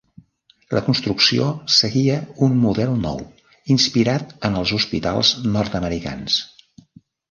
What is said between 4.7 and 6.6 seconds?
hospitals nord-americans.